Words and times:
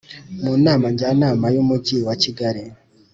mu 0.43 0.53
Nama 0.65 0.85
Njyanama 0.93 1.45
y 1.53 1.57
Umujyi 1.63 1.97
wa 2.07 2.15
Kigali 2.21 2.63